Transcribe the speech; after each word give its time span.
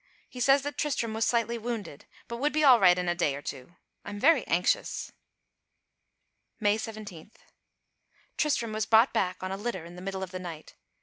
He 0.27 0.39
says 0.39 0.63
that 0.63 0.79
Tristram 0.79 1.13
was 1.13 1.25
slightly 1.27 1.59
wounded; 1.59 2.05
but 2.27 2.37
would 2.37 2.51
be 2.53 2.63
all 2.63 2.79
right 2.79 2.97
in 2.97 3.07
a 3.07 3.13
day 3.13 3.35
or 3.35 3.41
two. 3.43 3.75
I 4.03 4.09
am 4.09 4.19
very 4.19 4.43
anxious. 4.47 5.11
May 6.59 6.79
17. 6.79 7.29
Tristram 8.35 8.73
was 8.73 8.87
brought 8.87 9.13
back 9.13 9.43
on 9.43 9.51
a 9.51 9.57
litter 9.57 9.85
in 9.85 9.95
the 9.95 10.01
middle 10.01 10.23
of 10.23 10.31
the 10.31 10.39
night. 10.39 10.73